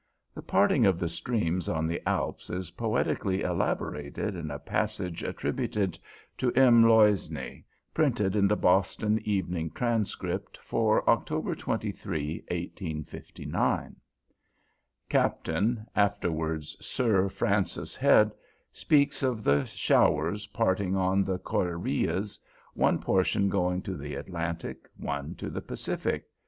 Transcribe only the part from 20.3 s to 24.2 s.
parting on the Cordilleras, one portion going to the